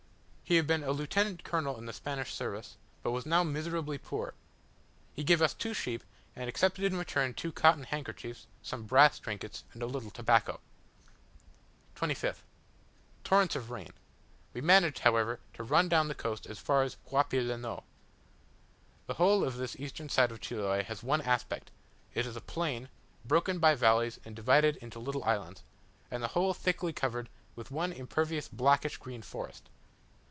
[0.43, 4.33] He had been a lieutenant colonel in the Spanish service, but now was miserably poor.
[5.13, 6.03] He gave us two sheep,
[6.35, 10.59] and accepted in return two cotton handkerchiefs, some brass trinkets, and a little tobacco.
[11.95, 12.39] 25th.
[13.23, 13.93] Torrents of rain:
[14.53, 17.81] we managed, however, to run down the coast as far as Huapi lenou.
[19.07, 21.71] The whole of this eastern side of Chiloe has one aspect;
[22.13, 22.89] it is a plain,
[23.23, 25.63] broken by valleys and divided into little islands,
[26.11, 29.69] and the whole thickly covered with one impervious blackish green forest.